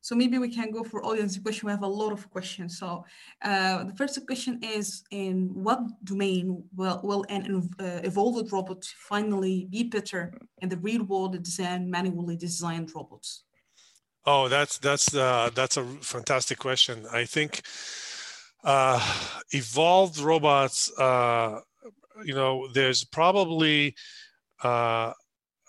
[0.00, 1.66] So maybe we can go for audience question.
[1.66, 2.78] We have a lot of questions.
[2.78, 3.04] So
[3.42, 9.66] uh, the first question is: In what domain will will an uh, evolved robot finally
[9.70, 13.44] be better in the real world than manually designed robots?
[14.24, 17.06] Oh, that's that's uh, that's a fantastic question.
[17.12, 17.62] I think
[18.64, 19.00] uh,
[19.52, 20.90] evolved robots.
[20.98, 21.60] Uh,
[22.24, 23.94] you know, there's probably
[24.62, 25.12] uh,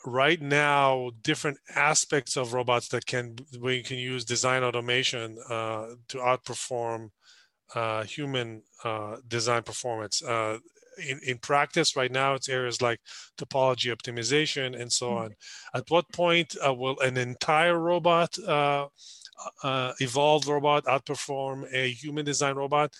[0.08, 6.18] right now different aspects of robots that can we can use design automation uh, to
[6.20, 7.10] outperform
[7.75, 10.24] uh, human uh, design performance.
[10.24, 10.57] Uh,
[11.10, 13.00] in, in practice right now, it's areas like
[13.38, 15.36] topology optimization and so on.
[15.75, 18.87] At what point uh, will an entire robot, uh,
[20.00, 22.93] evolved robot, outperform a human design robot?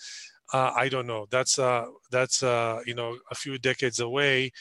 [0.52, 1.26] I don't know.
[1.30, 1.56] That's
[2.10, 4.52] that's you know a few decades away.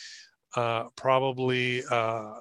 [0.56, 2.34] Uh, probably uh,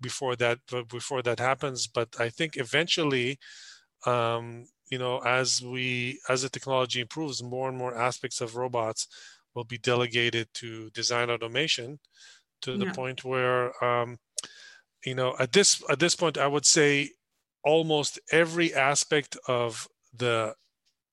[0.00, 0.58] before that
[0.88, 1.86] before that happens.
[1.86, 3.38] But I think eventually,
[4.04, 9.06] um, you know, as we as the technology improves, more and more aspects of robots
[9.54, 12.00] will be delegated to design automation,
[12.62, 12.92] to the yeah.
[12.92, 14.18] point where, um,
[15.06, 17.10] you know, at this at this point, I would say
[17.64, 20.54] almost every aspect of the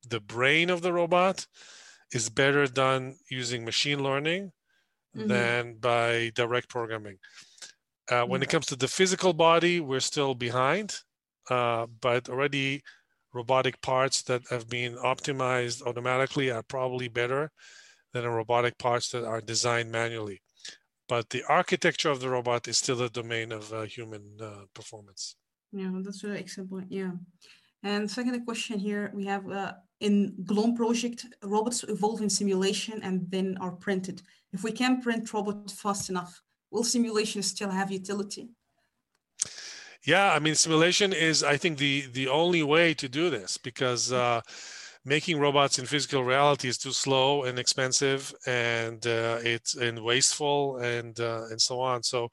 [0.08, 1.46] the brain of the robot
[2.12, 4.52] is better done using machine learning
[5.16, 5.28] mm-hmm.
[5.28, 7.18] than by direct programming.
[8.10, 10.96] Uh, when it comes to the physical body, we're still behind,
[11.50, 12.82] uh, but already
[13.34, 17.52] robotic parts that have been optimized automatically are probably better
[18.14, 20.42] than robotic parts that are designed manually.
[21.08, 25.36] But the architecture of the robot is still a domain of uh, human uh, performance.
[25.72, 26.88] Yeah, that's an excellent point.
[26.90, 27.12] Yeah.
[27.84, 33.30] And second question here, we have uh, in GOLEM project, robots evolve in simulation and
[33.30, 34.22] then are printed.
[34.52, 36.42] If we can print robots fast enough,
[36.72, 38.50] will simulation still have utility?
[40.06, 44.14] Yeah, I mean, simulation is, I think, the the only way to do this because
[44.14, 44.42] uh,
[45.04, 50.78] making robots in physical reality is too slow and expensive, and uh, it's and wasteful,
[50.78, 52.04] and uh, and so on.
[52.04, 52.32] So,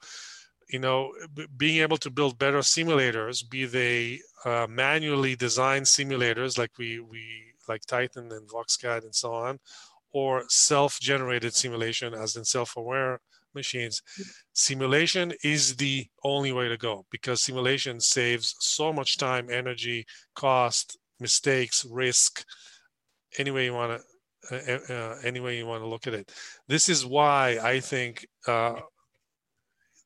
[0.71, 6.59] you know, b- being able to build better simulators, be they uh, manually designed simulators
[6.59, 9.59] like we we like Titan and VoxCAD and so on,
[10.12, 13.21] or self-generated simulation, as in self-aware
[13.55, 14.03] machines,
[14.53, 20.99] simulation is the only way to go because simulation saves so much time, energy, cost,
[21.21, 22.44] mistakes, risk,
[23.38, 24.06] any way you want to.
[24.49, 26.31] Uh, uh, any way you want to look at it.
[26.69, 28.75] This is why I think uh,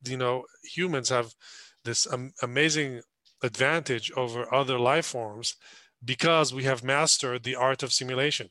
[0.05, 1.33] you know humans have
[1.85, 3.01] this um, amazing
[3.43, 5.57] advantage over other life forms
[6.05, 8.49] because we have mastered the art of simulation.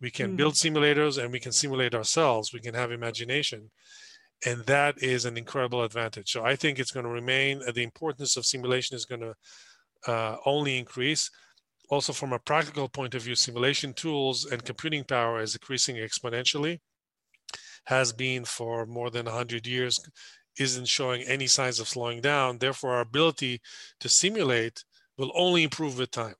[0.00, 0.36] We can mm.
[0.36, 2.52] build simulators and we can simulate ourselves.
[2.52, 3.70] We can have imagination
[4.44, 6.30] and that is an incredible advantage.
[6.30, 7.62] So I think it's going to remain.
[7.66, 9.34] Uh, the importance of simulation is going to
[10.10, 11.30] uh, only increase.
[11.90, 16.80] Also, from a practical point of view, simulation tools and computing power is increasing exponentially.
[17.86, 19.98] Has been for more than 100 years,
[20.58, 22.58] isn't showing any signs of slowing down.
[22.58, 23.60] Therefore, our ability
[24.00, 24.84] to simulate
[25.16, 26.34] will only improve with time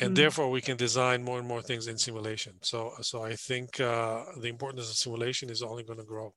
[0.00, 0.16] and mm.
[0.16, 4.24] therefore we can design more and more things in simulation so so i think uh,
[4.40, 6.32] the importance of simulation is only going to grow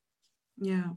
[0.57, 0.90] yeah